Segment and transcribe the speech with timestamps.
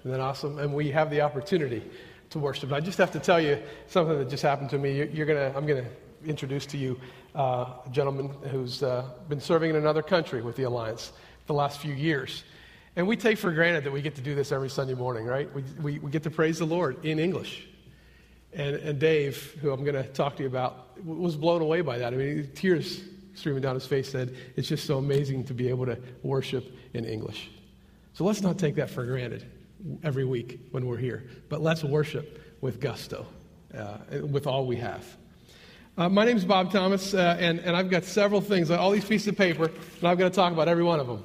[0.00, 0.58] Isn't that awesome?
[0.58, 1.82] And we have the opportunity
[2.30, 2.72] to worship.
[2.72, 4.96] I just have to tell you something that just happened to me.
[4.96, 5.90] You're, you're gonna, I'm going to
[6.28, 7.00] introduce to you
[7.34, 11.12] uh, a gentleman who's uh, been serving in another country with the Alliance
[11.46, 12.44] the last few years.
[12.96, 15.52] And we take for granted that we get to do this every Sunday morning, right?
[15.54, 17.66] We, we, we get to praise the Lord in English.
[18.52, 21.98] And, and Dave, who I'm going to talk to you about, was blown away by
[21.98, 22.12] that.
[22.12, 23.02] I mean, tears
[23.34, 27.04] streaming down his face said, It's just so amazing to be able to worship in
[27.04, 27.50] English.
[28.14, 29.46] So let's not take that for granted
[30.02, 33.26] every week when we're here, but let's worship with gusto,
[33.76, 35.16] uh, with all we have.
[35.96, 39.04] Uh, my name is Bob Thomas, uh, and, and I've got several things, all these
[39.04, 41.24] pieces of paper, and I'm going to talk about every one of them.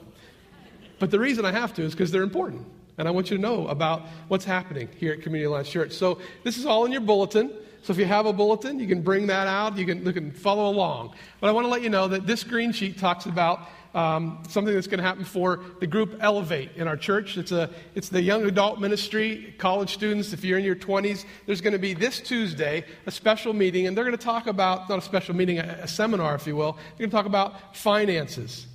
[1.00, 2.66] But the reason I have to is because they're important,
[2.98, 5.92] and I want you to know about what's happening here at Community Alliance Church.
[5.92, 7.52] So this is all in your bulletin.
[7.82, 9.78] So if you have a bulletin, you can bring that out.
[9.78, 11.14] You can, you can follow along.
[11.42, 14.74] But I want to let you know that this green sheet talks about um, something
[14.74, 17.38] that's going to happen for the group Elevate in our church.
[17.38, 20.34] It's, a, it's the young adult ministry, college students.
[20.34, 23.96] If you're in your 20s, there's going to be this Tuesday a special meeting, and
[23.96, 26.74] they're going to talk about, not a special meeting, a, a seminar, if you will.
[26.74, 28.68] They're going to talk about finances.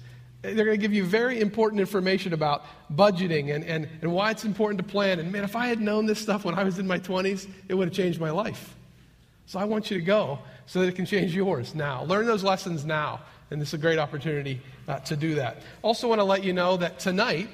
[0.42, 4.44] They're going to give you very important information about budgeting and, and, and why it's
[4.44, 5.19] important to plan.
[5.19, 7.75] And man, if I had known this stuff when I was in my 20s, it
[7.75, 8.77] would have changed my life.
[9.47, 12.05] So I want you to go so that it can change yours now.
[12.05, 13.20] Learn those lessons now.
[13.50, 15.58] And this is a great opportunity uh, to do that.
[15.83, 17.48] Also, want to let you know that tonight,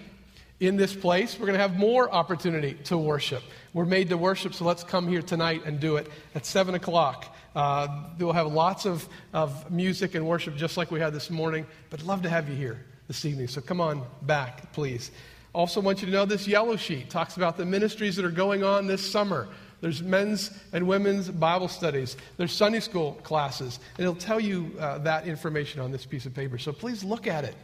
[0.61, 3.43] in this place, we're going to have more opportunity to worship.
[3.75, 7.37] We're made to worship, so let's come here tonight and do it at 7 o'clock.
[7.55, 11.67] Uh, we'll have lots of, of music and worship just like we had this morning,
[11.91, 13.49] but love to have you here this evening.
[13.49, 15.11] So come on back, please.
[15.53, 18.65] Also, want you to know this yellow sheet talks about the ministries that are going
[18.65, 19.49] on this summer.
[19.85, 22.17] There's men's and women's Bible studies.
[22.39, 23.79] There's Sunday school classes.
[23.99, 26.57] And it'll tell you uh, that information on this piece of paper.
[26.57, 27.55] So please look at it.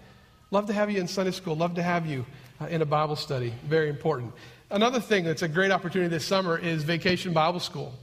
[0.50, 1.56] Love to have you in Sunday school.
[1.56, 2.26] Love to have you
[2.60, 3.54] uh, in a Bible study.
[3.66, 4.34] Very important.
[4.68, 7.94] Another thing that's a great opportunity this summer is Vacation Bible School.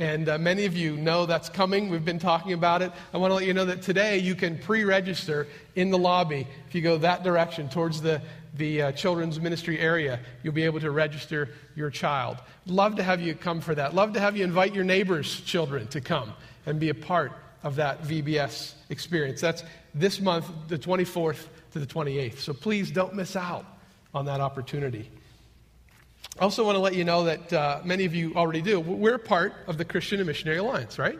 [0.00, 1.90] And uh, many of you know that's coming.
[1.90, 2.90] We've been talking about it.
[3.12, 6.46] I want to let you know that today you can pre register in the lobby.
[6.66, 8.22] If you go that direction towards the,
[8.56, 12.38] the uh, children's ministry area, you'll be able to register your child.
[12.64, 13.94] Love to have you come for that.
[13.94, 16.32] Love to have you invite your neighbors' children to come
[16.64, 17.32] and be a part
[17.62, 19.42] of that VBS experience.
[19.42, 19.64] That's
[19.94, 22.38] this month, the 24th to the 28th.
[22.38, 23.66] So please don't miss out
[24.14, 25.10] on that opportunity.
[26.40, 28.80] I also want to let you know that uh, many of you already do.
[28.80, 31.18] We're part of the Christian and Missionary Alliance, right?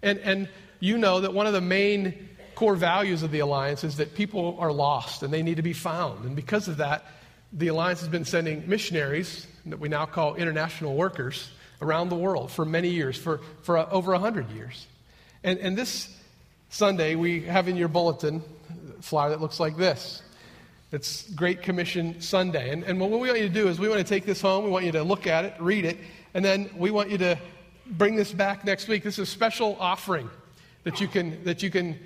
[0.00, 3.96] And, and you know that one of the main core values of the Alliance is
[3.96, 6.24] that people are lost and they need to be found.
[6.24, 7.04] And because of that,
[7.52, 11.50] the Alliance has been sending missionaries that we now call international workers
[11.82, 14.86] around the world for many years, for, for uh, over 100 years.
[15.42, 16.16] And, and this
[16.68, 18.44] Sunday, we have in your bulletin
[18.96, 20.22] a flyer that looks like this.
[20.90, 22.70] It's Great Commission Sunday.
[22.70, 24.64] And, and what we want you to do is we want to take this home,
[24.64, 25.98] we want you to look at it, read it,
[26.32, 27.38] and then we want you to
[27.90, 29.02] bring this back next week.
[29.02, 30.30] This is a special offering
[30.84, 31.98] that you can, that you can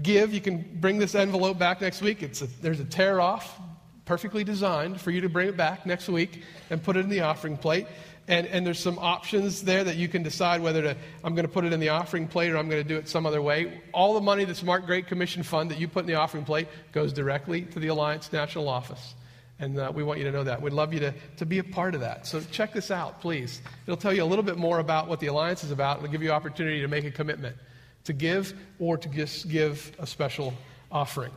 [0.00, 0.32] give.
[0.32, 2.22] You can bring this envelope back next week.
[2.22, 3.58] It's a, there's a tear off
[4.04, 7.20] perfectly designed for you to bring it back next week and put it in the
[7.20, 7.86] offering plate.
[8.30, 11.52] And, and there's some options there that you can decide whether to, I'm going to
[11.52, 13.80] put it in the offering plate or I'm going to do it some other way.
[13.92, 16.68] All the money that's marked Great Commission Fund that you put in the offering plate
[16.92, 19.16] goes directly to the Alliance National Office.
[19.58, 20.62] And uh, we want you to know that.
[20.62, 22.24] We'd love you to, to be a part of that.
[22.24, 23.60] So check this out, please.
[23.86, 25.98] It'll tell you a little bit more about what the Alliance is about.
[25.98, 27.56] It'll give you opportunity to make a commitment
[28.04, 30.54] to give or to just give a special
[30.90, 31.32] offering.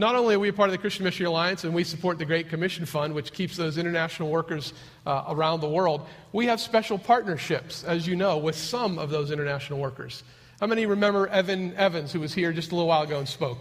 [0.00, 2.24] Not only are we a part of the Christian Mission Alliance and we support the
[2.24, 4.72] Great Commission Fund, which keeps those international workers
[5.04, 9.30] uh, around the world, we have special partnerships, as you know, with some of those
[9.30, 10.22] international workers.
[10.58, 13.58] How many remember Evan Evans, who was here just a little while ago and spoke?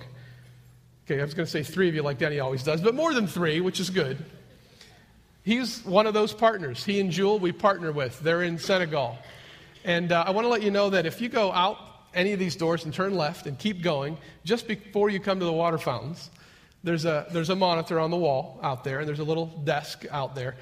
[1.05, 3.13] Okay, I was going to say three of you, like Danny always does, but more
[3.13, 4.23] than three, which is good.
[5.43, 6.85] He's one of those partners.
[6.85, 8.17] He and Jewel, we partner with.
[8.21, 9.17] They're in Senegal.
[9.83, 12.39] And uh, I want to let you know that if you go out any of
[12.39, 15.77] these doors and turn left and keep going, just before you come to the water
[15.77, 16.29] fountains,
[16.83, 20.05] there's a, there's a monitor on the wall out there, and there's a little desk
[20.11, 20.55] out there.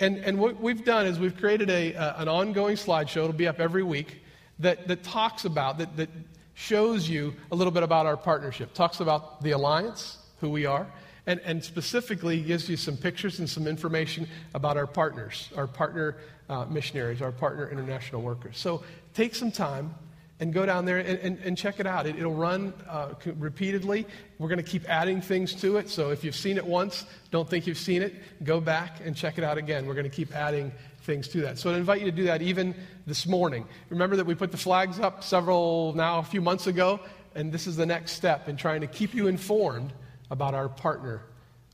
[0.00, 3.60] And, and what we've done is we've created a, an ongoing slideshow, it'll be up
[3.60, 4.22] every week,
[4.60, 6.08] that, that talks about, that, that
[6.54, 10.86] shows you a little bit about our partnership, talks about the alliance, who we are,
[11.26, 16.18] and, and specifically gives you some pictures and some information about our partners, our partner
[16.48, 18.58] uh, missionaries, our partner international workers.
[18.58, 18.84] So
[19.14, 19.94] take some time,
[20.40, 22.06] and go down there and, and, and check it out.
[22.06, 24.06] It, will run uh, repeatedly.
[24.38, 25.88] We're going to keep adding things to it.
[25.88, 28.14] So if you've seen it once, don't think you've seen it.
[28.42, 29.86] Go back and check it out again.
[29.86, 30.72] We're going to keep adding
[31.02, 31.58] things to that.
[31.58, 32.74] So I invite you to do that even
[33.06, 33.66] this morning.
[33.90, 36.98] Remember that we put the flags up several, now a few months ago,
[37.34, 39.92] and this is the next step in trying to keep you informed
[40.30, 41.22] about our partner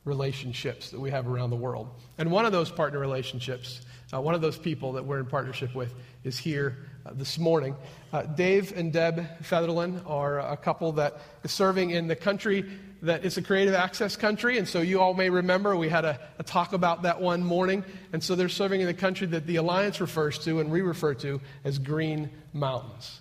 [0.04, 1.88] relationships that we have around the world.
[2.18, 3.82] And one of those partner relationships,
[4.12, 5.94] uh, one of those people that we're in partnership with,
[6.24, 7.76] is here uh, this morning.
[8.12, 12.64] Uh, Dave and Deb Featherland are a couple that is serving in the country
[13.02, 14.58] that is a creative access country.
[14.58, 17.84] And so you all may remember we had a, a talk about that one morning.
[18.12, 21.14] And so they're serving in the country that the Alliance refers to and we refer
[21.14, 23.20] to as Green Mountains.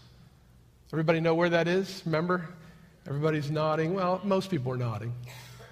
[0.92, 2.02] Everybody know where that is?
[2.06, 2.50] Remember?
[3.08, 3.94] Everybody's nodding.
[3.94, 5.14] Well, most people are nodding.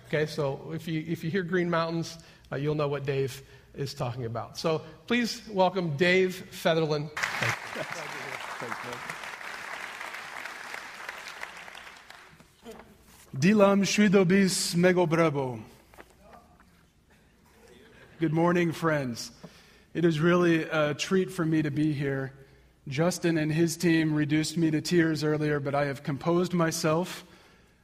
[0.08, 2.18] Okay, so if you, if you hear Green Mountains,
[2.50, 3.44] uh, you'll know what Dave
[3.76, 4.58] is talking about.
[4.58, 7.10] So please welcome Dave Featherland.
[13.38, 15.62] Dilam Shridobis Megobrebo.
[18.22, 19.32] Good morning, friends.
[19.94, 22.32] It is really a treat for me to be here.
[22.88, 27.26] Justin and his team reduced me to tears earlier, but I have composed myself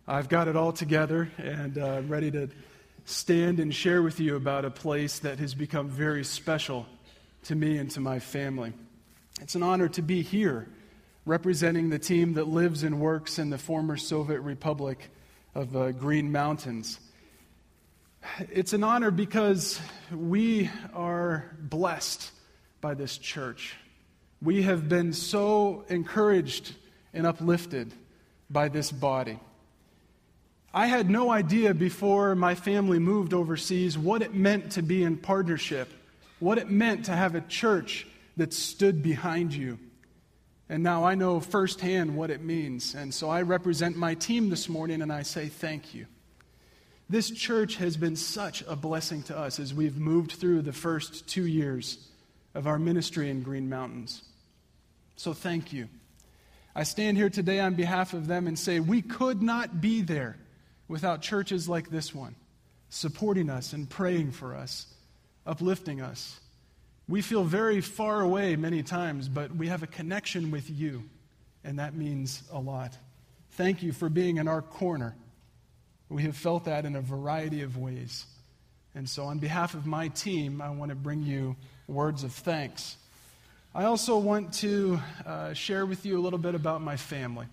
[0.06, 2.50] I've got it all together and uh, ready to
[3.06, 6.86] stand and share with you about a place that has become very special
[7.44, 8.74] to me and to my family.
[9.40, 10.68] It's an honor to be here
[11.26, 15.10] representing the team that lives and works in the former Soviet Republic
[15.56, 17.00] of uh, Green Mountains.
[18.52, 19.80] It's an honor because
[20.14, 22.30] we are blessed
[22.82, 23.78] by this church.
[24.42, 26.74] We have been so encouraged
[27.14, 27.94] and uplifted
[28.50, 29.40] by this body.
[30.76, 35.18] I had no idea before my family moved overseas what it meant to be in
[35.18, 35.88] partnership,
[36.40, 39.78] what it meant to have a church that stood behind you.
[40.70, 42.96] And now I know firsthand what it means.
[42.96, 46.08] And so I represent my team this morning and I say thank you.
[47.08, 51.28] This church has been such a blessing to us as we've moved through the first
[51.28, 52.00] two years
[52.56, 54.24] of our ministry in Green Mountains.
[55.18, 55.88] So thank you.
[56.76, 60.38] I stand here today on behalf of them and say we could not be there
[60.94, 62.36] without churches like this one
[62.90, 64.86] supporting us and praying for us,
[65.44, 66.40] uplifting us.
[67.10, 71.02] We feel very far away many times, but we have a connection with you,
[71.64, 72.96] and that means a lot.
[73.54, 75.16] Thank you for being in our corner.
[76.10, 78.28] We have felt that in a variety of ways.
[78.94, 81.56] And so, on behalf of my team, I want to bring you
[81.88, 82.98] words of thanks.
[83.74, 87.48] I also want to uh, share with you a little bit about my family.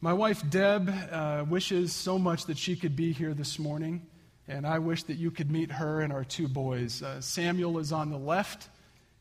[0.00, 4.06] My wife, Deb, uh, wishes so much that she could be here this morning,
[4.46, 7.02] and I wish that you could meet her and our two boys.
[7.02, 8.68] Uh, Samuel is on the left,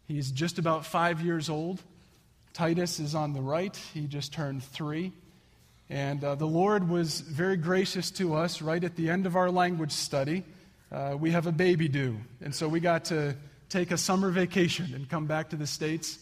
[0.08, 1.82] he's just about five years old.
[2.54, 5.14] Titus is on the right, he just turned three.
[5.90, 9.50] And uh, the Lord was very gracious to us right at the end of our
[9.50, 10.44] language study.
[10.92, 13.36] Uh, we have a baby due, and so we got to
[13.70, 16.20] take a summer vacation and come back to the States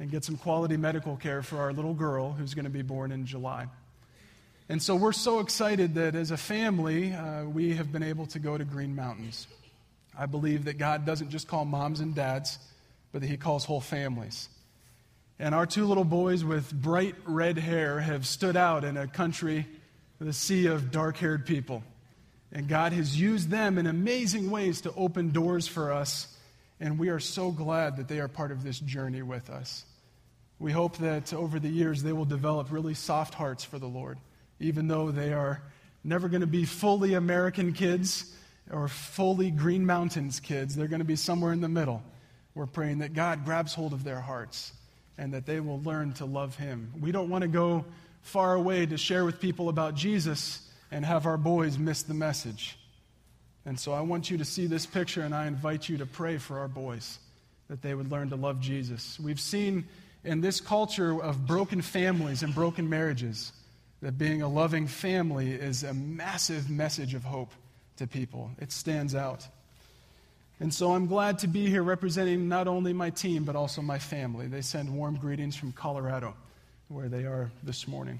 [0.00, 3.12] and get some quality medical care for our little girl who's going to be born
[3.12, 3.68] in July.
[4.72, 8.38] And so we're so excited that as a family, uh, we have been able to
[8.38, 9.46] go to Green Mountains.
[10.18, 12.58] I believe that God doesn't just call moms and dads,
[13.12, 14.48] but that He calls whole families.
[15.38, 19.66] And our two little boys with bright red hair have stood out in a country
[20.18, 21.82] with a sea of dark haired people.
[22.50, 26.34] And God has used them in amazing ways to open doors for us.
[26.80, 29.84] And we are so glad that they are part of this journey with us.
[30.58, 34.16] We hope that over the years they will develop really soft hearts for the Lord
[34.60, 35.62] even though they are
[36.04, 38.34] never going to be fully American kids
[38.70, 40.74] or fully Green Mountains kids.
[40.74, 42.02] They're going to be somewhere in the middle.
[42.54, 44.72] We're praying that God grabs hold of their hearts
[45.18, 46.92] and that they will learn to love Him.
[47.00, 47.84] We don't want to go
[48.22, 52.78] far away to share with people about Jesus and have our boys miss the message.
[53.64, 56.38] And so I want you to see this picture and I invite you to pray
[56.38, 57.18] for our boys
[57.68, 59.18] that they would learn to love Jesus.
[59.20, 59.86] We've seen
[60.24, 63.52] in this culture of broken families and broken marriages
[64.02, 67.52] that being a loving family is a massive message of hope
[67.96, 68.50] to people.
[68.60, 69.46] It stands out.
[70.58, 73.98] And so I'm glad to be here representing not only my team, but also my
[73.98, 74.48] family.
[74.48, 76.34] They send warm greetings from Colorado,
[76.88, 78.18] where they are this morning.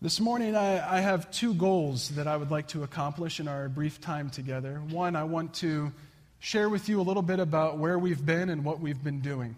[0.00, 3.68] This morning, I, I, have two goals that I would like to accomplish in our
[3.68, 4.80] brief time together.
[4.90, 5.92] One, I want to
[6.38, 9.56] share with you a little bit about where we've been and what we've been doing.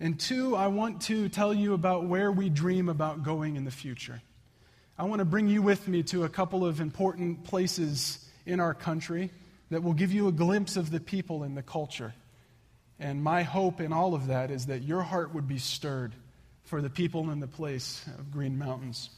[0.00, 3.70] And two, I want to tell you about where we dream about going in the
[3.70, 4.22] future.
[4.96, 8.74] I want to bring you with me to a couple of important places in our
[8.74, 9.30] country
[9.70, 12.14] that will give you a glimpse of the people and the culture.
[13.00, 16.12] And my hope in all of that is that your heart would be stirred
[16.64, 19.10] for the people and the place of Green Mountains.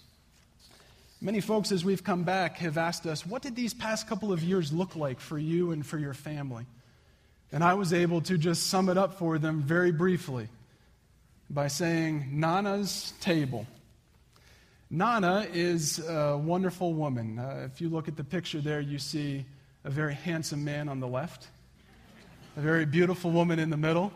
[1.21, 4.43] Many folks, as we've come back, have asked us, what did these past couple of
[4.43, 6.65] years look like for you and for your family?
[7.53, 10.49] And I was able to just sum it up for them very briefly
[11.50, 13.66] by saying Nana's table.
[14.88, 17.40] Nana is a wonderful woman.
[17.40, 19.45] Uh, if you look at the picture there, you see
[19.85, 21.49] a very handsome man on the left,
[22.57, 24.12] a very beautiful woman in the middle,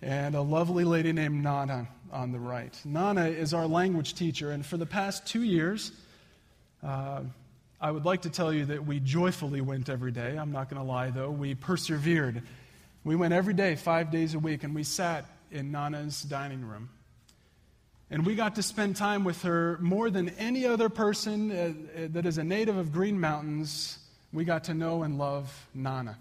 [0.00, 2.74] and a lovely lady named Nana on the right.
[2.86, 5.92] Nana is our language teacher, and for the past two years,
[6.82, 7.20] uh,
[7.80, 10.38] I would like to tell you that we joyfully went every day.
[10.38, 11.30] I'm not going to lie, though.
[11.30, 12.42] We persevered.
[13.04, 16.90] We went every day, five days a week, and we sat in Nana's dining room.
[18.10, 22.08] And we got to spend time with her more than any other person uh, uh,
[22.12, 23.98] that is a native of Green Mountains.
[24.32, 26.18] We got to know and love Nana.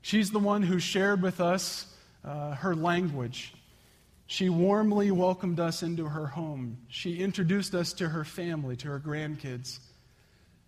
[0.00, 1.86] She's the one who shared with us
[2.24, 3.52] uh, her language.
[4.26, 6.78] She warmly welcomed us into her home.
[6.88, 9.78] She introduced us to her family, to her grandkids.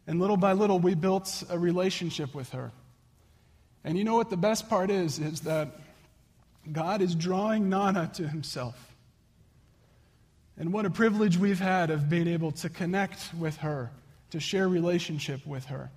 [0.06, 2.70] And little by little, we built a relationship with her.
[3.82, 5.18] And you know what the best part is?
[5.18, 5.68] Is that
[6.72, 8.94] God is drawing Nana to himself.
[10.58, 13.90] And what a privilege we've had of being able to connect with her,
[14.30, 15.90] to share relationship with her.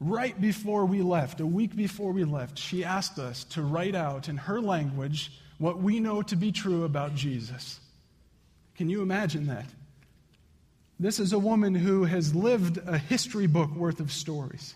[0.00, 4.28] Right before we left, a week before we left, she asked us to write out
[4.28, 7.80] in her language what we know to be true about Jesus.
[8.76, 9.66] Can you imagine that?
[10.98, 14.74] This is a woman who has lived a history book worth of stories.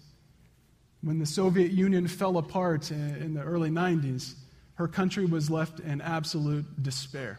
[1.03, 4.35] When the Soviet Union fell apart in the early 90s,
[4.79, 7.39] her country was left in absolute despair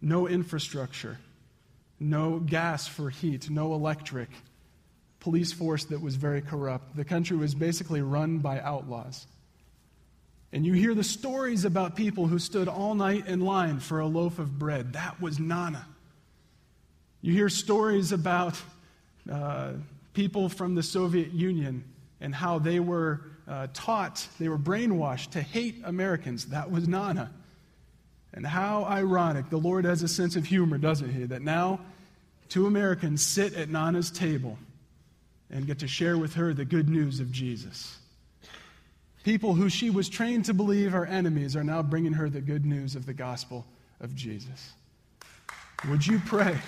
[0.00, 1.18] no infrastructure,
[1.98, 4.28] no gas for heat, no electric,
[5.18, 6.96] police force that was very corrupt.
[6.96, 9.26] The country was basically run by outlaws.
[10.52, 14.06] And you hear the stories about people who stood all night in line for a
[14.06, 14.92] loaf of bread.
[14.92, 15.84] That was Nana.
[17.22, 18.54] You hear stories about
[19.30, 19.72] uh,
[20.14, 21.82] people from the Soviet Union
[22.20, 26.46] and how they were uh, taught, they were brainwashed to hate Americans.
[26.46, 27.30] That was Nana.
[28.34, 29.48] And how ironic.
[29.48, 31.24] The Lord has a sense of humor, doesn't He?
[31.24, 31.80] That now
[32.48, 34.58] two Americans sit at Nana's table
[35.50, 37.98] and get to share with her the good news of Jesus.
[39.24, 42.66] People who she was trained to believe are enemies are now bringing her the good
[42.66, 43.66] news of the gospel
[44.00, 44.72] of Jesus.
[45.88, 46.58] Would you pray?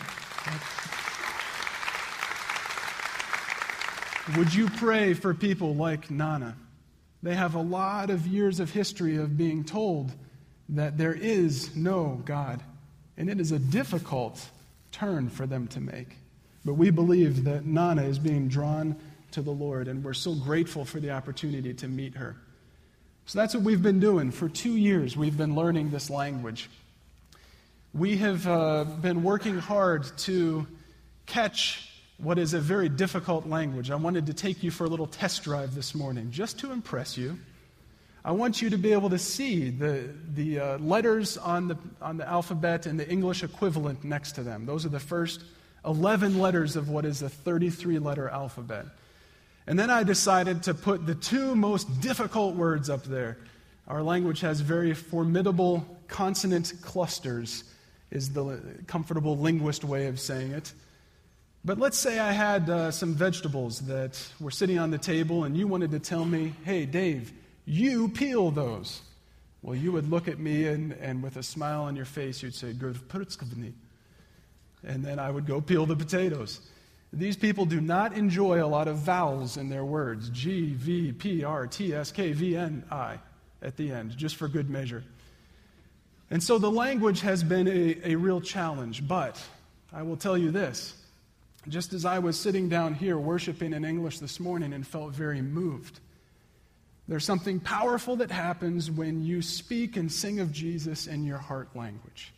[4.37, 6.57] Would you pray for people like Nana?
[7.23, 10.12] They have a lot of years of history of being told
[10.71, 12.62] that there is no God.
[13.17, 14.41] And it is a difficult
[14.93, 16.17] turn for them to make.
[16.65, 18.97] But we believe that Nana is being drawn
[19.33, 22.37] to the Lord, and we're so grateful for the opportunity to meet her.
[23.27, 24.31] So that's what we've been doing.
[24.31, 26.69] For two years, we've been learning this language.
[27.93, 30.67] We have uh, been working hard to
[31.27, 31.90] catch
[32.23, 33.91] what is a very difficult language.
[33.91, 37.17] I wanted to take you for a little test drive this morning just to impress
[37.17, 37.39] you.
[38.23, 42.19] I want you to be able to see the, the uh, letters on the, on
[42.19, 44.67] the alphabet and the English equivalent next to them.
[44.67, 45.43] Those are the first
[45.87, 48.85] 11 letters of what is a 33 letter alphabet.
[49.67, 53.39] And then I decided to put the two most difficult words up there.
[53.89, 57.65] Our language has very formidable consonant clusters,
[58.11, 60.73] is the comfortable linguist way of saying it.
[61.64, 65.57] But let's say I had uh, some vegetables that were sitting on the table, and
[65.57, 67.33] you wanted to tell me, hey, Dave,
[67.67, 69.02] you peel those.
[69.62, 72.55] Well, you would look at me and, and with a smile on your face, you'd
[72.55, 72.75] say,
[74.83, 76.61] And then I would go peel the potatoes.
[77.12, 81.45] These people do not enjoy a lot of vowels in their words G, V, P,
[81.45, 83.19] R, T, S, K, V, N, I
[83.61, 85.05] at the end, just for good measure.
[86.31, 89.38] And so the language has been a, a real challenge, but
[89.93, 90.95] I will tell you this.
[91.69, 95.43] Just as I was sitting down here worshiping in English this morning and felt very
[95.43, 96.00] moved,
[97.07, 101.75] there's something powerful that happens when you speak and sing of Jesus in your heart
[101.75, 102.33] language.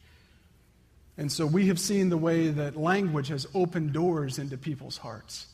[1.19, 5.47] And so we have seen the way that language has opened doors into people's hearts.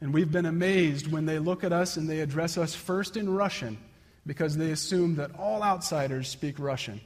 [0.00, 3.28] And we've been amazed when they look at us and they address us first in
[3.34, 3.78] Russian
[4.26, 7.00] because they assume that all outsiders speak Russian.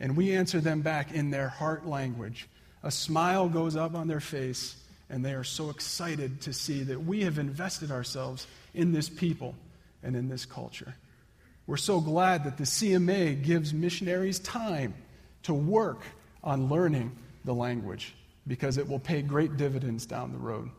[0.00, 2.48] And we answer them back in their heart language.
[2.82, 4.76] A smile goes up on their face,
[5.10, 9.54] and they are so excited to see that we have invested ourselves in this people
[10.02, 10.94] and in this culture.
[11.66, 14.94] We're so glad that the CMA gives missionaries time
[15.42, 16.02] to work
[16.42, 17.12] on learning
[17.44, 18.14] the language
[18.46, 20.70] because it will pay great dividends down the road.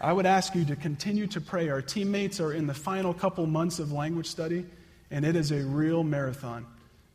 [0.00, 1.68] I would ask you to continue to pray.
[1.68, 4.66] Our teammates are in the final couple months of language study,
[5.10, 6.66] and it is a real marathon.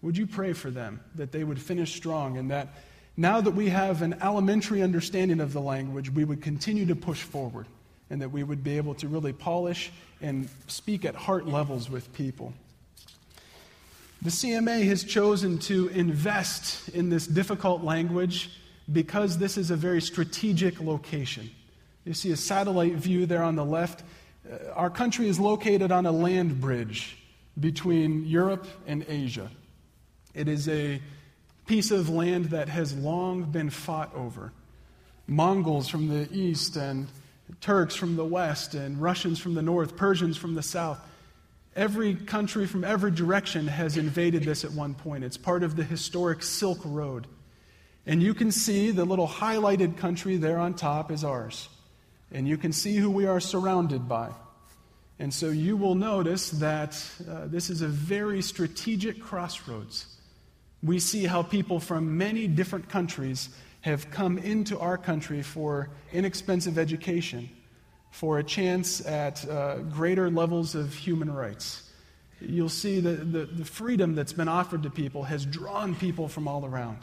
[0.02, 2.76] Would you pray for them that they would finish strong and that
[3.18, 7.24] now that we have an elementary understanding of the language, we would continue to push
[7.24, 7.66] forward
[8.10, 12.14] and that we would be able to really polish and speak at heart levels with
[12.14, 12.54] people.
[14.22, 18.52] The CMA has chosen to invest in this difficult language
[18.92, 21.50] because this is a very strategic location.
[22.06, 24.04] You see a satellite view there on the left.
[24.50, 27.18] Uh, our country is located on a land bridge
[27.60, 29.52] between Europe and Asia.
[30.34, 31.02] It is a
[31.68, 34.52] piece of land that has long been fought over.
[35.28, 37.08] Mongols from the east, and
[37.62, 41.00] Turks from the west, and Russians from the north, Persians from the south.
[41.76, 45.24] Every country from every direction has invaded this at one point.
[45.24, 47.28] It's part of the historic Silk Road.
[48.06, 51.70] And you can see the little highlighted country there on top is ours.
[52.32, 54.32] And you can see who we are surrounded by.
[55.20, 60.17] And so you will notice that uh, this is a very strategic crossroads.
[60.84, 63.50] We see how people from many different countries
[63.82, 67.50] have come into our country for inexpensive education,
[68.12, 71.90] for a chance at uh, greater levels of human rights.
[72.40, 76.48] You'll see that the, the freedom that's been offered to people has drawn people from
[76.48, 77.00] all around.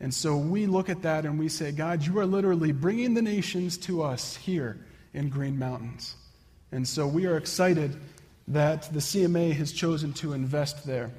[0.00, 3.22] And so we look at that and we say, God, you are literally bringing the
[3.22, 4.78] nations to us here
[5.12, 6.14] in Green Mountains.
[6.72, 7.96] And so we are excited
[8.48, 11.10] that the CMA has chosen to invest there.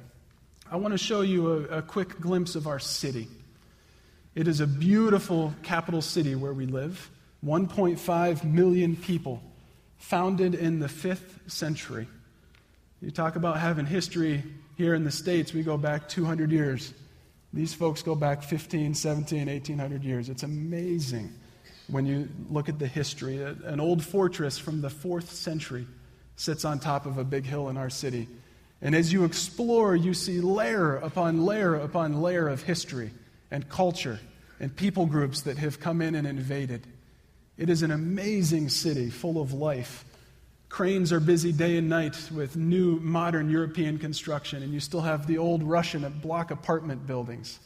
[0.68, 3.28] I want to show you a, a quick glimpse of our city.
[4.34, 7.08] It is a beautiful capital city where we live,
[7.44, 9.40] 1.5 million people,
[9.98, 12.08] founded in the 5th century.
[13.00, 14.42] You talk about having history
[14.76, 16.92] here in the States, we go back 200 years.
[17.52, 20.28] These folks go back 15, 17, 1800 years.
[20.28, 21.32] It's amazing
[21.86, 23.40] when you look at the history.
[23.40, 25.86] An old fortress from the fourth century
[26.34, 28.28] sits on top of a big hill in our city.
[28.82, 33.10] And as you explore, you see layer upon layer upon layer of history
[33.50, 34.20] and culture
[34.60, 36.86] and people groups that have come in and invaded.
[37.56, 40.04] It is an amazing city full of life
[40.68, 45.26] Cranes are busy day and night with new modern European construction, and you still have
[45.26, 47.58] the old Russian block apartment buildings.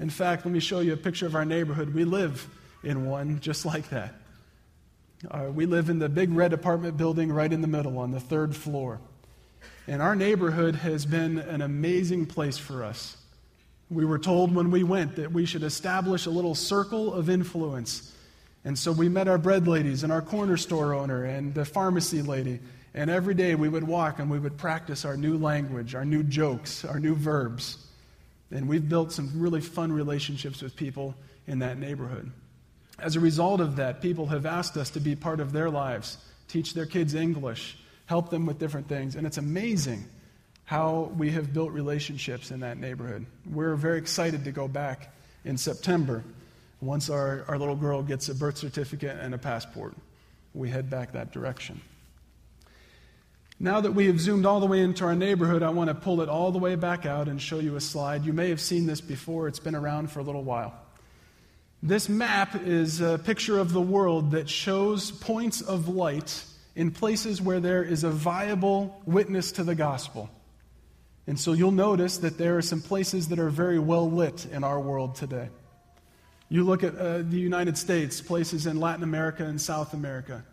[0.00, 1.94] In fact, let me show you a picture of our neighborhood.
[1.94, 2.48] We live
[2.82, 4.14] in one just like that.
[5.30, 8.20] Uh, we live in the big red apartment building right in the middle on the
[8.20, 9.00] third floor.
[9.86, 13.16] And our neighborhood has been an amazing place for us.
[13.90, 18.14] We were told when we went that we should establish a little circle of influence
[18.64, 22.22] and so we met our bread ladies and our corner store owner and the pharmacy
[22.22, 22.60] lady.
[22.92, 26.22] And every day we would walk and we would practice our new language, our new
[26.22, 27.86] jokes, our new verbs.
[28.50, 31.14] And we've built some really fun relationships with people
[31.46, 32.30] in that neighborhood.
[32.98, 36.18] As a result of that, people have asked us to be part of their lives,
[36.48, 37.78] teach their kids English,
[38.10, 39.14] help them with different things.
[39.14, 40.04] And it's amazing
[40.64, 43.24] how we have built relationships in that neighborhood.
[43.48, 46.24] We're very excited to go back in September
[46.80, 49.94] once our, our little girl gets a birth certificate and a passport,
[50.54, 51.80] we head back that direction.
[53.60, 56.20] Now that we have zoomed all the way into our neighborhood, I want to pull
[56.20, 58.24] it all the way back out and show you a slide.
[58.24, 60.74] You may have seen this before, it's been around for a little while.
[61.80, 67.40] This map is a picture of the world that shows points of light in places
[67.40, 70.30] where there is a viable witness to the gospel.
[71.26, 74.64] And so you'll notice that there are some places that are very well lit in
[74.64, 75.48] our world today.
[76.48, 80.44] You look at uh, the United States, places in Latin America and South America.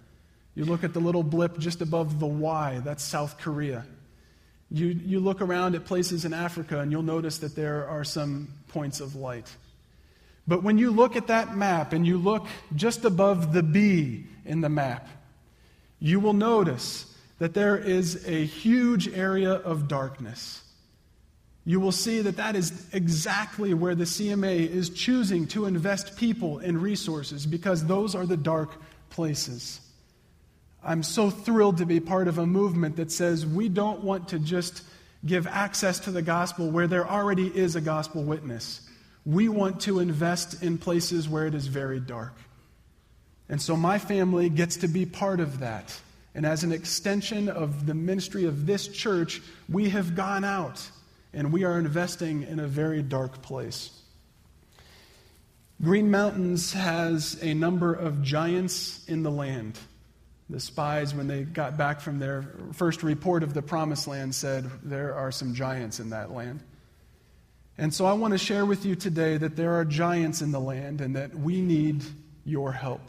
[0.53, 3.85] You look at the little blip just above the Y, that's South Korea.
[4.69, 8.49] You, you look around at places in Africa and you'll notice that there are some
[8.67, 9.49] points of light.
[10.47, 14.61] But when you look at that map and you look just above the B in
[14.61, 15.07] the map,
[15.99, 17.05] you will notice
[17.39, 20.63] that there is a huge area of darkness
[21.67, 26.59] you will see that that is exactly where the CMA is choosing to invest people
[26.59, 28.71] and resources because those are the dark
[29.09, 29.81] places.
[30.81, 34.39] I'm so thrilled to be part of a movement that says we don't want to
[34.39, 34.81] just
[35.25, 38.89] give access to the gospel where there already is a gospel witness.
[39.25, 42.31] We want to invest in places where it is very dark.
[43.49, 45.97] And so my family gets to be part of that.
[46.35, 50.87] And as an extension of the ministry of this church, we have gone out
[51.33, 53.91] and we are investing in a very dark place.
[55.81, 59.77] Green Mountains has a number of giants in the land.
[60.49, 64.69] The spies, when they got back from their first report of the promised land, said
[64.83, 66.61] there are some giants in that land.
[67.77, 70.59] And so I want to share with you today that there are giants in the
[70.59, 72.03] land and that we need
[72.45, 73.01] your help.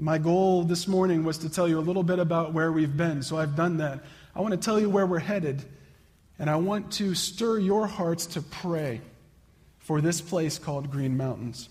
[0.00, 3.20] My goal this morning was to tell you a little bit about where we've been,
[3.24, 4.04] so I've done that.
[4.32, 5.64] I want to tell you where we're headed
[6.38, 9.00] and I want to stir your hearts to pray
[9.80, 11.68] for this place called Green Mountains.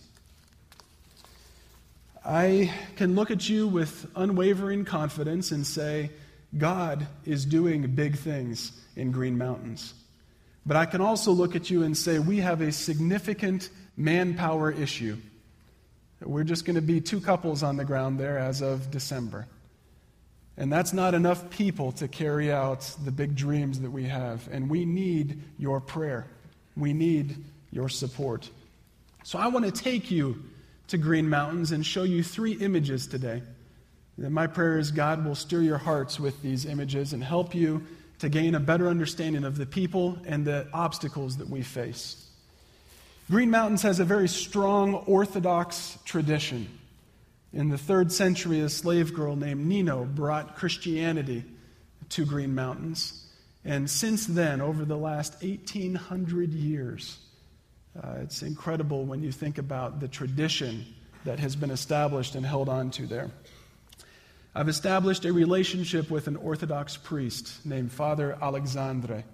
[2.25, 6.11] I can look at you with unwavering confidence and say,
[6.57, 9.93] God is doing big things in Green Mountains.
[10.65, 15.15] But I can also look at you and say, we have a significant manpower issue.
[16.21, 19.47] We're just going to be two couples on the ground there as of December.
[20.57, 24.47] And that's not enough people to carry out the big dreams that we have.
[24.51, 26.25] And we need your prayer.
[26.75, 27.37] We need
[27.71, 28.49] your support.
[29.23, 30.43] So I want to take you
[30.87, 33.43] to Green Mountains and show you three images today.
[34.17, 37.85] And my prayer is God will stir your hearts with these images and help you
[38.19, 42.26] to gain a better understanding of the people and the obstacles that we face.
[43.29, 46.65] Green Mountains has a very strong Orthodox tradition.
[47.51, 51.43] In the third century, a slave girl named Nino brought Christianity
[52.09, 53.25] to Green Mountains.
[53.65, 57.17] And since then, over the last 1,800 years,
[58.01, 60.85] uh, it's incredible when you think about the tradition
[61.25, 63.29] that has been established and held on to there.
[64.55, 69.25] I've established a relationship with an Orthodox priest named Father Alexandre.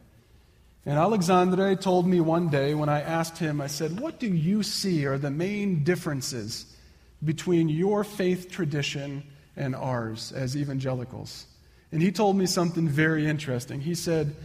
[0.85, 4.63] And Alexandre told me one day when I asked him, I said, What do you
[4.63, 6.65] see are the main differences
[7.23, 9.23] between your faith tradition
[9.55, 11.45] and ours as evangelicals.
[11.91, 13.81] And he told me something very interesting.
[13.81, 14.35] He said,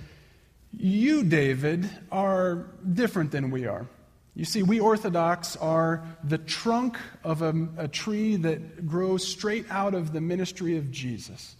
[0.76, 3.86] You, David, are different than we are.
[4.34, 9.94] You see, we Orthodox are the trunk of a, a, tree that grows straight out
[9.94, 11.56] of the ministry of Jesus.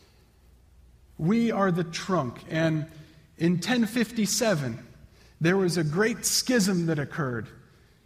[1.16, 2.38] We are the trunk.
[2.48, 2.86] And
[3.38, 4.84] in 1057,
[5.40, 7.48] there was a great schism that occurred,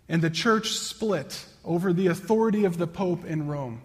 [0.09, 3.81] and the church split over the authority of the Pope in Rome.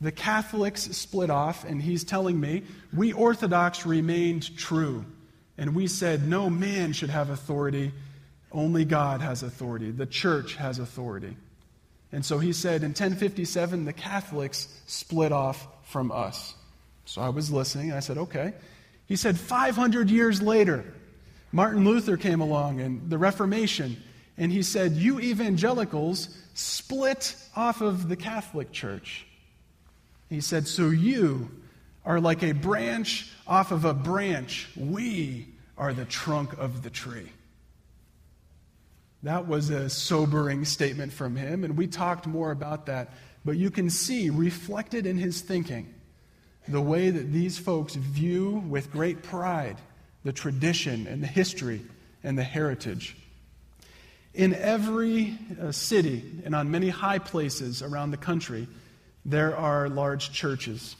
[0.00, 2.62] The Catholics split off, and he's telling me,
[2.94, 5.04] we Orthodox remained true.
[5.58, 7.92] And we said, no man should have authority,
[8.52, 9.90] only God has authority.
[9.90, 11.36] The church has authority.
[12.12, 16.54] And so he said, in 1057, the Catholics split off from us.
[17.06, 18.52] So I was listening, and I said, okay.
[19.06, 20.84] He said, 500 years later,
[21.52, 23.96] Martin Luther came along and the Reformation,
[24.36, 29.26] and he said, You evangelicals split off of the Catholic Church.
[30.28, 31.50] He said, So you
[32.04, 34.68] are like a branch off of a branch.
[34.76, 37.30] We are the trunk of the tree.
[39.22, 43.12] That was a sobering statement from him, and we talked more about that.
[43.44, 45.92] But you can see reflected in his thinking
[46.68, 49.76] the way that these folks view with great pride
[50.24, 51.80] the tradition and the history
[52.24, 53.16] and the heritage
[54.36, 58.68] in every uh, city and on many high places around the country,
[59.24, 60.94] there are large churches.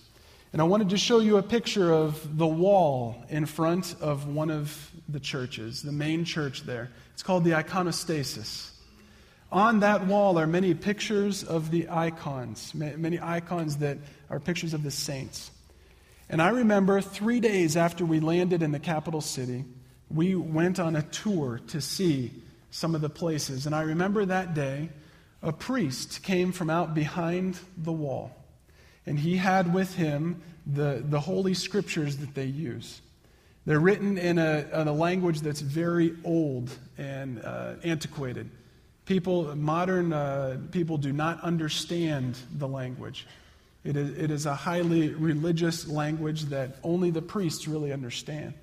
[0.52, 4.50] And I wanted to show you a picture of the wall in front of one
[4.50, 6.90] of the churches, the main church there.
[7.12, 8.70] It's called the iconostasis.
[9.52, 13.98] On that wall are many pictures of the icons, many icons that
[14.31, 15.50] are pictures of the saints.
[16.28, 19.64] And I remember three days after we landed in the capital city,
[20.10, 22.32] we went on a tour to see
[22.70, 23.66] some of the places.
[23.66, 24.90] And I remember that day,
[25.42, 28.34] a priest came from out behind the wall,
[29.04, 33.00] and he had with him the, the holy scriptures that they use.
[33.64, 38.50] They're written in a, in a language that's very old and uh, antiquated.
[39.04, 43.26] People, modern uh, people, do not understand the language.
[43.87, 48.55] It is, it is a highly religious language that only the priests really understand.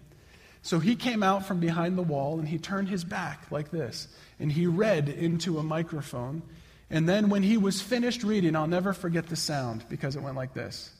[0.64, 4.10] So he came out from behind the wall and he turned his back like this.
[4.38, 6.42] And he read into a microphone.
[6.90, 10.36] And then when he was finished reading, I'll never forget the sound because it went
[10.36, 10.92] like this.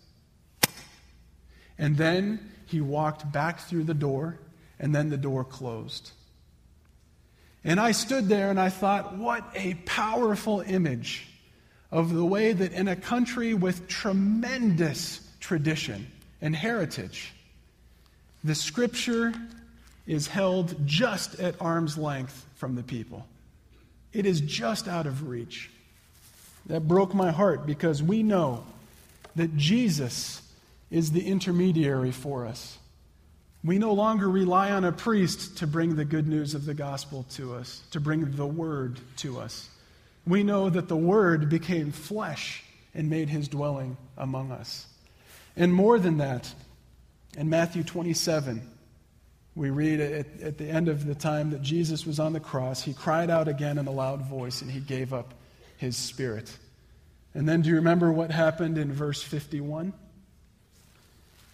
[1.78, 4.40] And then he walked back through the door,
[4.80, 6.12] and then the door closed.
[7.64, 11.28] And I stood there and I thought, what a powerful image
[11.94, 16.08] of the way that in a country with tremendous tradition
[16.42, 17.32] and heritage,
[18.44, 19.32] the scripture
[20.08, 23.28] is held just at arm's length from the people.
[24.12, 25.70] It is just out of reach.
[26.66, 28.64] That broke my heart because we know
[29.36, 30.42] that Jesus
[30.90, 32.80] is the intermediary for us.
[33.64, 37.28] We no longer rely on a priest to bring the good news of the gospel
[37.34, 39.70] to us, to bring the word to us.
[40.26, 44.88] We know that the word became flesh and made his dwelling among us.
[45.56, 46.54] And more than that,
[47.38, 48.70] in Matthew 27,
[49.56, 52.82] we read at, at, the end of the time that Jesus was on the cross,
[52.82, 55.34] he cried out again in a loud voice and he gave up
[55.78, 56.56] his spirit.
[57.34, 59.94] And then do you remember what happened in verse 51?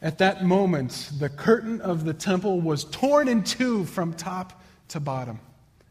[0.01, 4.99] At that moment, the curtain of the temple was torn in two from top to
[5.01, 5.39] bottom,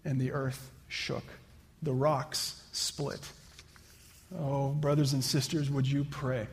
[0.05, 1.25] and the earth shook.
[1.83, 3.21] The rocks split.
[4.39, 6.47] Oh, brothers and sisters, would you pray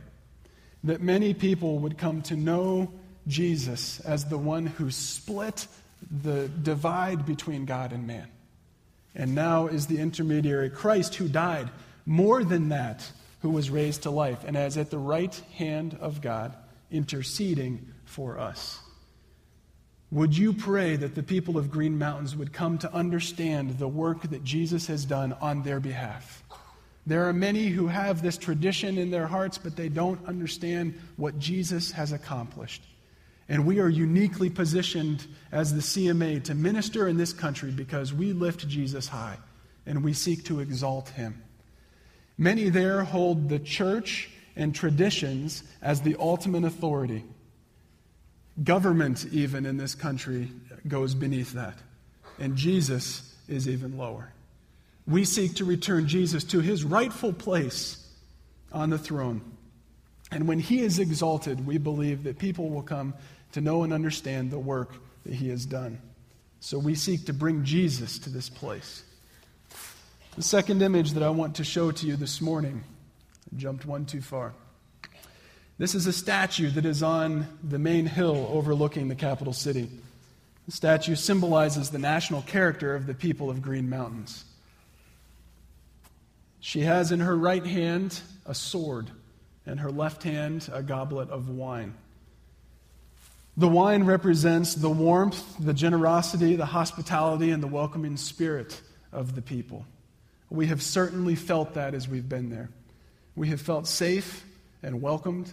[0.83, 2.91] that many people would come to know
[3.27, 5.67] Jesus as the one who split
[6.23, 8.27] the divide between God and man.
[9.15, 11.69] and now is the intermediary, Christ, who died,
[12.05, 13.09] more than that,
[13.41, 16.55] who was raised to life, and is at the right hand of God,
[16.91, 18.79] interceding for us.
[20.15, 24.21] Would you pray that the people of Green Mountains would come to understand the work
[24.29, 26.41] that Jesus has done on their behalf?
[27.05, 31.37] There are many who have this tradition in their hearts, but they don't understand what
[31.37, 32.81] Jesus has accomplished.
[33.49, 38.31] And we are uniquely positioned as the CMA to minister in this country because we
[38.31, 39.37] lift Jesus high
[39.85, 41.43] and we seek to exalt him.
[42.37, 47.25] Many there hold the church and traditions as the ultimate authority.
[48.63, 50.49] Government, even in this country,
[50.87, 51.77] goes beneath that.
[52.39, 54.31] And Jesus is even lower.
[55.07, 58.05] We seek to return Jesus to his rightful place
[58.71, 59.41] on the throne.
[60.31, 63.13] And when he is exalted, we believe that people will come
[63.51, 66.01] to know and understand the work that he has done.
[66.59, 69.03] So we seek to bring Jesus to this place.
[70.35, 72.83] The second image that I want to show to you this morning,
[73.53, 74.53] I jumped one too far.
[75.77, 79.89] This is a statue that is on the main hill overlooking the capital city.
[80.67, 84.45] The statue symbolizes the national character of the people of Green Mountains.
[86.61, 89.11] She has in her right hand a sword,
[89.65, 91.93] and her left hand a goblet of wine.
[93.57, 99.41] The wine represents the warmth, the generosity, the hospitality, and the welcoming spirit of the
[99.41, 99.85] people.
[100.49, 102.69] We have certainly felt that as we've been there.
[103.35, 104.45] We have felt safe
[104.81, 105.51] and welcomed.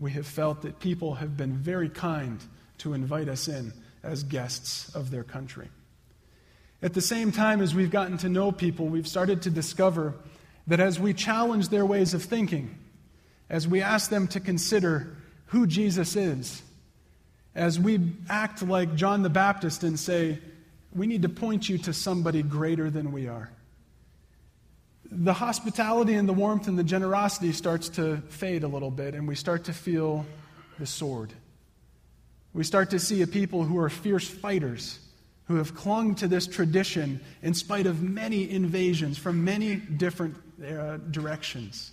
[0.00, 2.42] We have felt that people have been very kind
[2.78, 5.68] to invite us in as guests of their country.
[6.82, 10.14] At the same time as we've gotten to know people, we've started to discover
[10.66, 12.78] that as we challenge their ways of thinking,
[13.50, 16.62] as we ask them to consider who Jesus is,
[17.54, 20.38] as we act like John the Baptist and say,
[20.94, 23.50] we need to point you to somebody greater than we are.
[25.12, 29.26] The hospitality and the warmth and the generosity starts to fade a little bit, and
[29.26, 30.24] we start to feel
[30.78, 31.32] the sword.
[32.52, 35.00] We start to see a people who are fierce fighters,
[35.46, 40.98] who have clung to this tradition in spite of many invasions from many different uh,
[41.10, 41.92] directions.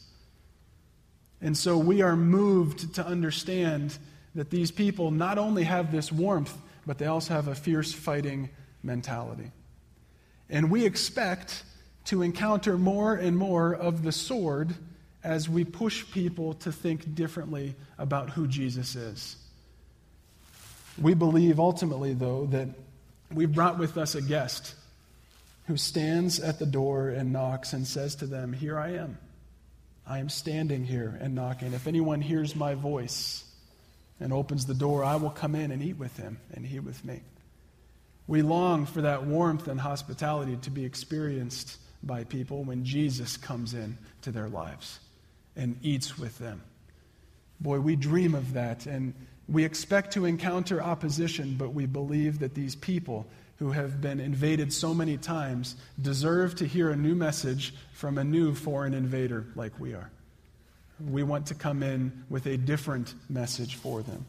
[1.41, 3.97] And so we are moved to understand
[4.35, 8.49] that these people not only have this warmth, but they also have a fierce fighting
[8.83, 9.51] mentality.
[10.49, 11.63] And we expect
[12.07, 14.73] to encounter more and more of the sword
[15.23, 19.35] as we push people to think differently about who Jesus is.
[21.01, 22.69] We believe ultimately, though, that
[23.33, 24.73] we've brought with us a guest
[25.67, 29.17] who stands at the door and knocks and says to them, Here I am.
[30.07, 31.73] I am standing here and knocking.
[31.73, 33.43] If anyone hears my voice
[34.21, 37.03] and opens the door, I will come in and eat with him and he with
[37.03, 37.19] me.
[38.27, 43.73] We long for that warmth and hospitality to be experienced by people when Jesus comes
[43.73, 44.99] in to their lives
[45.55, 46.61] and eats with them.
[47.59, 49.13] Boy, we dream of that and
[49.49, 53.25] we expect to encounter opposition, but we believe that these people
[53.57, 58.23] who have been invaded so many times deserve to hear a new message from a
[58.23, 60.11] new foreign invader like we are.
[61.09, 64.25] We want to come in with a different message for them.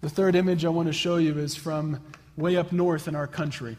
[0.00, 2.00] The third image I want to show you is from
[2.36, 3.76] way up north in our country.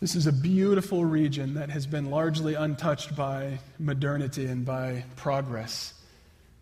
[0.00, 5.92] This is a beautiful region that has been largely untouched by modernity and by progress.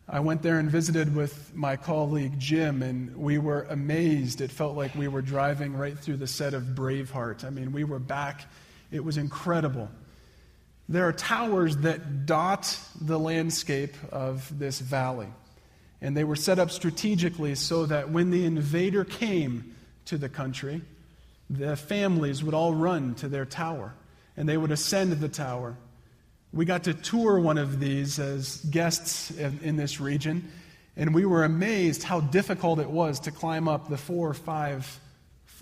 [0.09, 4.41] I went there and visited with my colleague Jim, and we were amazed.
[4.41, 7.45] It felt like we were driving right through the set of Braveheart.
[7.45, 8.47] I mean, we were back.
[8.91, 9.91] It was incredible.
[10.89, 15.29] There are towers that dot the landscape of this valley,
[16.01, 20.81] and they were set up strategically so that when the invader came to the country,
[21.49, 23.95] the families would all run to their tower,
[24.37, 25.77] and they would ascend the tower
[26.57, 30.51] we got to tour one of these as guests in, this region,
[30.97, 35.01] and we were amazed how difficult it was to climb up the four or five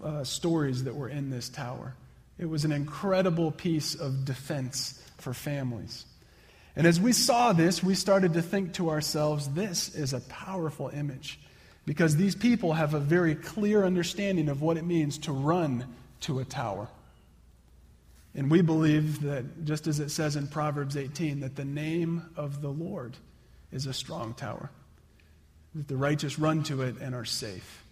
[0.03, 1.97] uh, stories that were in this tower.
[2.39, 6.05] It was an incredible piece of defense for families.
[6.77, 10.91] And as we saw this, we started to think to ourselves, this is a powerful
[10.91, 11.41] image
[11.87, 15.87] because these people have a very clear understanding of what it means to run
[16.21, 16.89] to a tower.
[18.35, 22.63] And we believe that, just as it says in Proverbs 18, that the name of
[22.63, 23.17] the Lord
[23.71, 24.71] is a strong tower,
[25.75, 27.85] that the righteous run to it and are safe.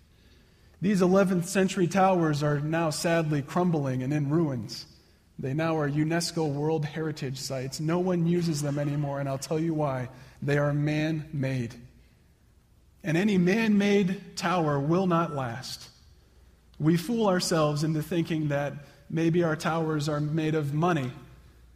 [0.80, 4.86] These 11th century towers are now sadly crumbling and in ruins.
[5.38, 7.78] They now are UNESCO World Heritage Sites.
[7.78, 10.08] No one uses them anymore, and I'll tell you why.
[10.40, 11.74] They are man made.
[13.04, 15.88] And any man made tower will not last.
[16.78, 18.74] We fool ourselves into thinking that
[19.10, 21.10] maybe our towers are made of money.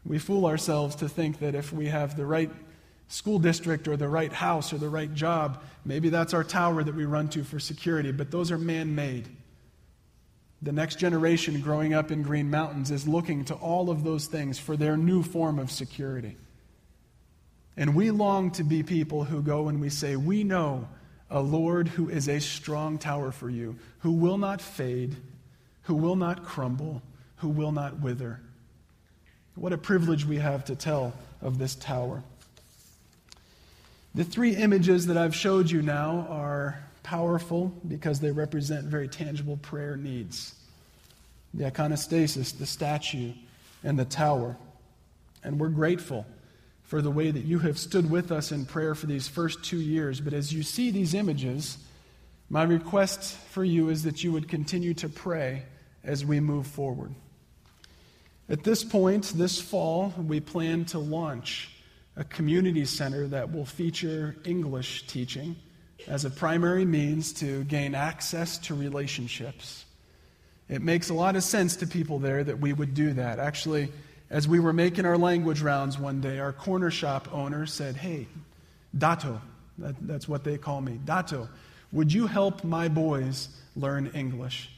[0.05, 2.51] We fool ourselves to think that if we have the right
[3.09, 6.95] school district or the right house or the right job, maybe that's our tower that
[6.95, 9.29] we run to for security, but those are man made.
[10.63, 14.59] The next generation growing up in Green Mountains is looking to all of those things
[14.59, 16.37] for their new form of security.
[17.77, 20.89] And we long to be people who go and we say, We know
[21.31, 25.17] a Lord who is a strong tower for you, who will not fade,
[25.83, 27.03] who will not crumble,
[27.37, 28.41] who will not wither.
[29.55, 32.23] What a privilege we have to tell of this tower.
[34.15, 39.57] The three images that I've showed you now are powerful because they represent very tangible
[39.59, 40.55] prayer needs
[41.55, 43.33] the iconostasis, the statue,
[43.83, 44.57] and the tower.
[45.43, 46.27] And we're grateful
[46.87, 49.81] for the way that you have stood with us in prayer for these first two
[49.81, 50.21] years.
[50.21, 51.79] But as you see these images,
[52.49, 55.65] my request for you is that you would continue to pray
[56.05, 57.13] as we move forward.
[58.49, 61.71] At this point, this fall, we plan to launch
[62.15, 65.57] a community center that will feature English teaching
[66.07, 69.85] as a primary means to gain access to relationships.
[70.69, 73.41] It makes a lot of sense to people there that we would do that.
[73.41, 73.93] Actually,
[74.31, 78.27] as we were making our language rounds one day, our corner shop owner said, Hey,
[78.97, 79.41] Dato,
[79.79, 81.49] that, that's what they call me, Dato,
[81.93, 84.71] would you help my boys learn English?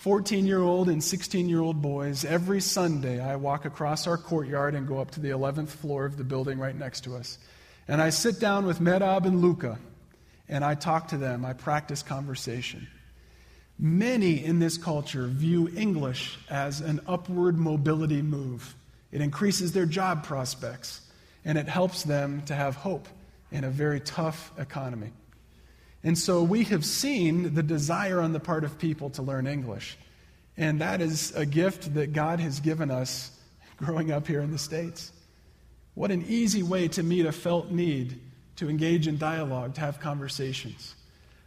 [0.00, 4.74] 14 year old and 16 year old boys, every Sunday I walk across our courtyard
[4.74, 7.38] and go up to the 11th floor of the building right next to us.
[7.86, 9.78] And I sit down with Medab and Luca
[10.48, 11.44] and I talk to them.
[11.44, 12.88] I practice conversation.
[13.78, 18.74] Many in this culture view English as an upward mobility move.
[19.12, 21.00] It increases their job prospects
[21.44, 23.06] and it helps them to have hope
[23.52, 25.12] in a very tough economy.
[26.02, 29.96] And so we have seen the desire on the part of people to learn English.
[30.56, 33.30] And that is a gift that God has given us
[33.76, 35.12] growing up here in the States.
[35.94, 38.20] What an easy way to meet a felt need
[38.56, 40.94] to engage in dialogue, to have conversations.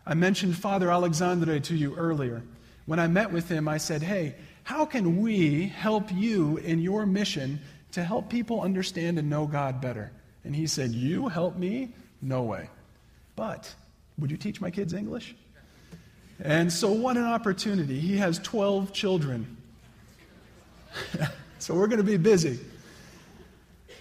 [0.05, 2.41] I mentioned Father Alexandre to you earlier.
[2.85, 7.05] When I met with him, I said, Hey, how can we help you in your
[7.05, 7.59] mission
[7.91, 10.11] to help people understand and know God better?
[10.43, 11.93] And he said, You help me?
[12.21, 12.69] No way.
[13.35, 13.73] But
[14.17, 15.35] would you teach my kids English?
[16.43, 17.99] And so, what an opportunity.
[17.99, 19.57] He has 12 children.
[21.59, 22.59] so, we're going to be busy.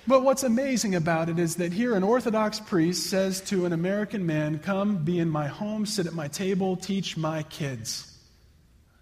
[0.07, 4.27] But what's amazing about it is that here an Orthodox priest says to an American
[4.27, 8.19] man, Come, be in my home, sit at my table, teach my kids.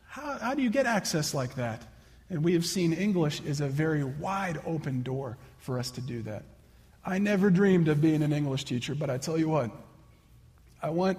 [0.08, 1.82] How, how do you get access like that?
[2.30, 6.22] And we have seen English is a very wide open door for us to do
[6.22, 6.42] that.
[7.04, 9.70] I never dreamed of being an English teacher, but I tell you what,
[10.82, 11.18] I want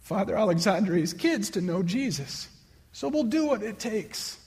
[0.00, 2.48] Father Alexandre's kids to know Jesus.
[2.92, 4.38] So we'll do what it takes.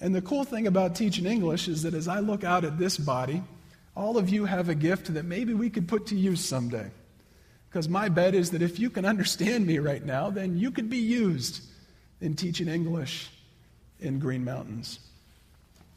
[0.00, 2.96] And the cool thing about teaching English is that as I look out at this
[2.96, 3.42] body,
[3.96, 6.90] all of you have a gift that maybe we could put to use someday.
[7.68, 10.88] Because my bet is that if you can understand me right now, then you could
[10.88, 11.62] be used
[12.20, 13.30] in teaching English
[14.00, 15.00] in Green Mountains.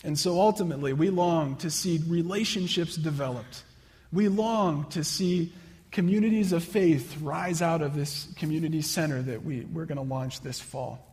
[0.04, 3.64] And so ultimately, we long to see relationships developed.
[4.12, 5.52] We long to see
[5.92, 10.42] communities of faith rise out of this community center that we, we're going to launch
[10.42, 11.04] this fall.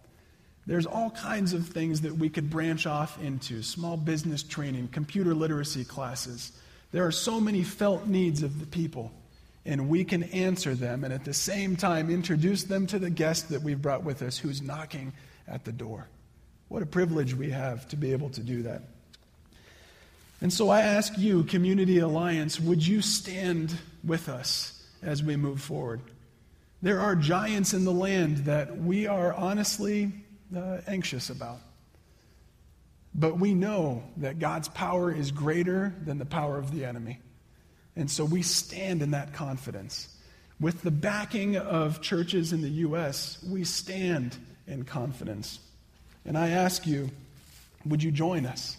[0.66, 5.34] There's all kinds of things that we could branch off into small business training, computer
[5.34, 6.52] literacy classes,
[6.94, 9.10] there are so many felt needs of the people,
[9.66, 13.48] and we can answer them and at the same time introduce them to the guest
[13.48, 15.12] that we've brought with us who's knocking
[15.48, 16.06] at the door.
[16.68, 18.82] What a privilege we have to be able to do that.
[20.40, 25.60] And so I ask you, Community Alliance, would you stand with us as we move
[25.60, 26.00] forward?
[26.80, 30.12] There are giants in the land that we are honestly
[30.56, 31.58] uh, anxious about.
[33.14, 37.20] But we know that God's power is greater than the power of the enemy.
[37.96, 40.08] And so we stand in that confidence.
[40.60, 45.60] With the backing of churches in the U.S., we stand in confidence.
[46.24, 47.10] And I ask you,
[47.84, 48.76] would you join us?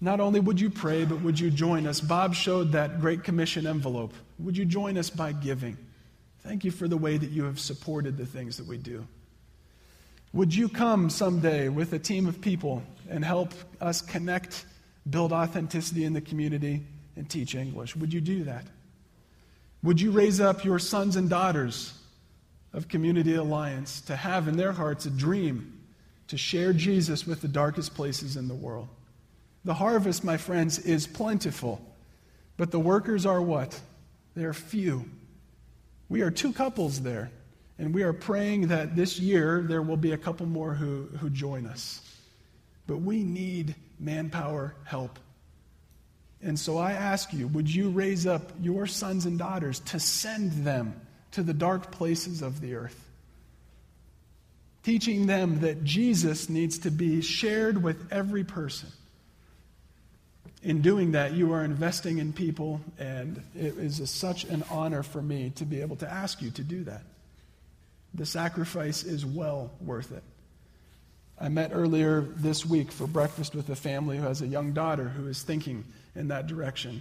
[0.00, 2.00] Not only would you pray, but would you join us?
[2.00, 4.14] Bob showed that Great Commission envelope.
[4.38, 5.76] Would you join us by giving?
[6.44, 9.06] Thank you for the way that you have supported the things that we do.
[10.32, 14.66] Would you come someday with a team of people and help us connect,
[15.08, 16.84] build authenticity in the community,
[17.16, 17.96] and teach English?
[17.96, 18.64] Would you do that?
[19.82, 21.94] Would you raise up your sons and daughters
[22.72, 25.80] of Community Alliance to have in their hearts a dream
[26.26, 28.88] to share Jesus with the darkest places in the world?
[29.64, 31.80] The harvest, my friends, is plentiful,
[32.56, 33.80] but the workers are what?
[34.34, 35.04] They're few.
[36.08, 37.30] We are two couples there.
[37.78, 41.30] And we are praying that this year there will be a couple more who, who
[41.30, 42.02] join us.
[42.88, 45.20] but we need manpower help.
[46.42, 50.52] And so I ask you, would you raise up your sons and daughters to send
[50.64, 51.00] them
[51.32, 53.08] to the dark places of the earth?
[54.82, 58.88] Teaching them that Jesus needs to be shared with every person.
[60.62, 65.02] In doing that, you are investing in people, and it is a, such an honor
[65.02, 67.02] for me to be able to ask you to do that.
[68.18, 70.24] The sacrifice is well worth it.
[71.40, 75.08] I met earlier this week for breakfast with a family who has a young daughter
[75.08, 75.84] who is thinking
[76.16, 77.00] in that direction.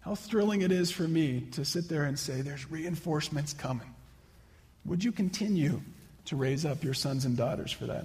[0.00, 3.92] How thrilling it is for me to sit there and say, There's reinforcements coming.
[4.84, 5.82] Would you continue
[6.26, 8.04] to raise up your sons and daughters for that?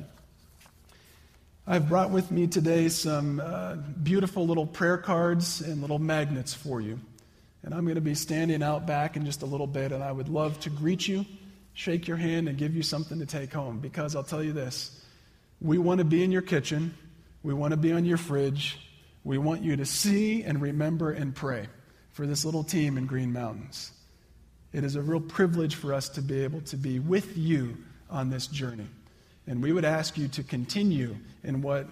[1.67, 6.81] I've brought with me today some uh, beautiful little prayer cards and little magnets for
[6.81, 6.99] you.
[7.61, 10.11] And I'm going to be standing out back in just a little bit, and I
[10.11, 11.25] would love to greet you,
[11.80, 13.80] shake your hand, and give you something to take home.
[13.80, 15.01] Because I'll tell you this
[15.61, 16.93] we want to be in your kitchen,
[17.41, 18.77] we want to be on your fridge,
[19.23, 21.67] we want you to see and remember and pray
[22.11, 23.91] for this little team in Green Mountains.
[24.73, 27.77] It is a real privilege for us to be able to be with you
[28.09, 28.88] on this journey.
[29.47, 31.88] And we would ask you to continue in what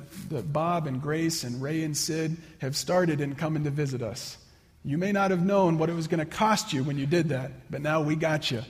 [0.51, 4.37] Bob and Grace and Ray and Sid have started in coming to visit us.
[4.83, 7.29] You may not have known what it was going to cost you when you did
[7.29, 8.61] that, but now we got you.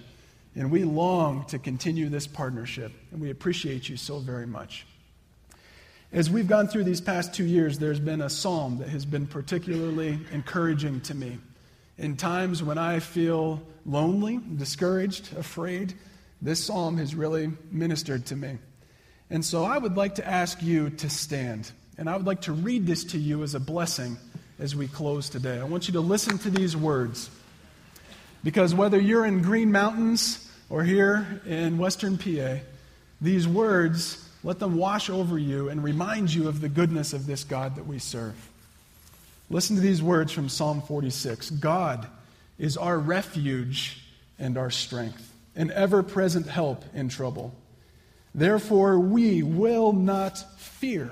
[0.58, 4.88] And we long to continue this partnership, and we appreciate you so very much.
[6.12, 9.28] As we've gone through these past two years, there's been a psalm that has been
[9.28, 11.38] particularly encouraging to me.
[11.99, 15.93] In times when I feel lonely, discouraged, afraid,
[16.41, 18.58] this psalm has really ministered to me.
[19.30, 21.72] And so I would like to ask you to stand.
[21.99, 24.18] And I would like to read this to you as a blessing
[24.58, 25.60] as we close today.
[25.60, 27.30] I want you to listen to these words.
[28.43, 32.57] Because whether you're in Green Mountains or here in Western PA,
[33.22, 37.43] these words let them wash over you and remind you of the goodness of this
[37.43, 38.36] God that we serve.
[39.49, 42.07] Listen to these words from Psalm 46 God
[42.59, 44.03] is our refuge
[44.39, 47.55] and our strength, an ever present help in trouble.
[48.36, 51.11] Therefore, we will not fear,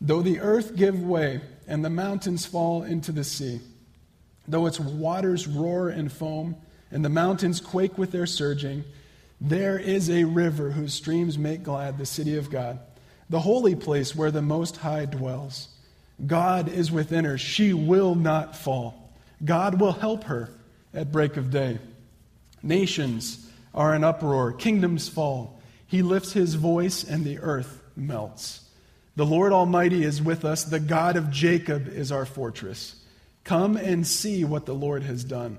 [0.00, 3.60] though the earth give way and the mountains fall into the sea,
[4.46, 6.56] though its waters roar and foam,
[6.94, 8.84] and the mountains quake with their surging.
[9.40, 12.78] There is a river whose streams make glad the city of God,
[13.28, 15.68] the holy place where the Most High dwells.
[16.24, 17.36] God is within her.
[17.36, 19.12] She will not fall.
[19.44, 20.50] God will help her
[20.94, 21.80] at break of day.
[22.62, 25.60] Nations are in uproar, kingdoms fall.
[25.88, 28.60] He lifts his voice, and the earth melts.
[29.16, 30.62] The Lord Almighty is with us.
[30.62, 32.94] The God of Jacob is our fortress.
[33.42, 35.58] Come and see what the Lord has done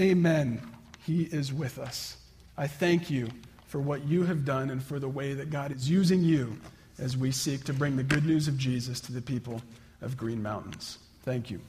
[0.00, 0.62] Amen.
[1.04, 2.16] He is with us.
[2.56, 3.28] I thank you
[3.66, 6.58] for what you have done and for the way that God is using you
[6.98, 9.60] as we seek to bring the good news of Jesus to the people
[10.00, 10.96] of Green Mountains.
[11.24, 11.60] Thank you.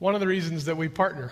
[0.00, 1.30] One of the reasons that we partner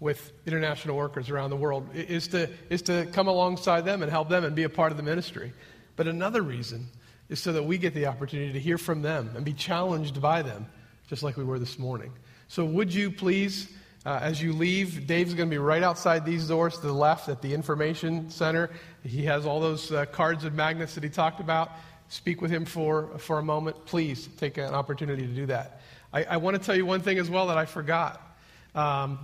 [0.00, 4.28] with international workers around the world is to, is to come alongside them and help
[4.28, 5.52] them and be a part of the ministry.
[5.96, 6.88] But another reason
[7.28, 10.42] is so that we get the opportunity to hear from them and be challenged by
[10.42, 10.66] them,
[11.08, 12.12] just like we were this morning.
[12.48, 13.68] So, would you please,
[14.04, 17.28] uh, as you leave, Dave's going to be right outside these doors to the left
[17.28, 18.70] at the information center.
[19.02, 21.72] He has all those uh, cards and magnets that he talked about.
[22.08, 23.86] Speak with him for, for a moment.
[23.86, 25.80] Please take an opportunity to do that.
[26.12, 28.36] I, I want to tell you one thing as well that I forgot
[28.74, 29.18] um,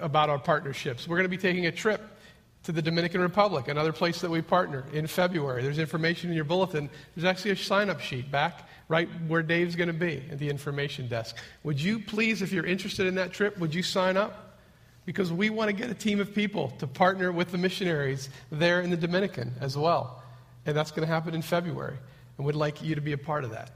[0.00, 1.06] about our partnerships.
[1.06, 2.02] We're going to be taking a trip
[2.64, 5.62] to the Dominican Republic, another place that we partner in February.
[5.62, 6.88] There's information in your bulletin.
[7.14, 10.48] There's actually a sign up sheet back right where Dave's going to be at the
[10.48, 11.36] information desk.
[11.62, 14.58] Would you please, if you're interested in that trip, would you sign up?
[15.04, 18.80] Because we want to get a team of people to partner with the missionaries there
[18.80, 20.22] in the Dominican as well.
[20.64, 21.98] And that's going to happen in February.
[22.38, 23.72] And we'd like you to be a part of that.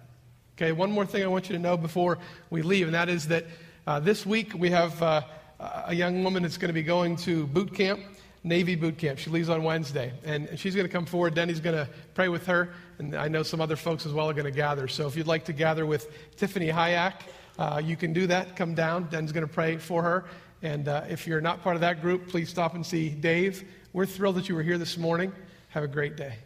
[0.56, 2.18] Okay, one more thing I want you to know before
[2.48, 3.44] we leave, and that is that
[3.86, 5.22] uh, this week we have uh,
[5.60, 8.00] a young woman that's going to be going to boot camp
[8.44, 9.18] Navy boot camp.
[9.18, 10.12] She leaves on Wednesday.
[10.24, 11.34] And she's going to come forward.
[11.34, 12.70] Denny's going to pray with her.
[12.98, 14.88] And I know some other folks as well are going to gather.
[14.88, 17.22] So if you'd like to gather with Tiffany Hayak
[17.58, 18.56] uh, you can do that.
[18.56, 19.08] Come down.
[19.10, 20.24] Den's going to pray for her.
[20.62, 23.64] And uh, if you're not part of that group, please stop and see Dave.
[23.92, 25.32] We're thrilled that you were here this morning.
[25.70, 26.36] Have a great day.